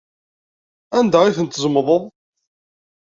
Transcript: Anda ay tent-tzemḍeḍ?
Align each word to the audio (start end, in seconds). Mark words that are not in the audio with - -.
Anda 0.97 1.17
ay 1.23 1.35
tent-tzemḍeḍ? 1.37 2.03